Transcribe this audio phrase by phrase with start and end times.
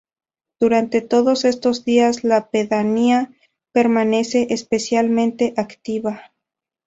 [0.59, 3.29] Durante todos estos días, la pedanía
[3.71, 6.31] permanece especialmente activa.